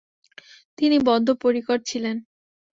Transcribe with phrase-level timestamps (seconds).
[0.77, 2.15] তিনি বদ্ধ পরিকর ছিলেন।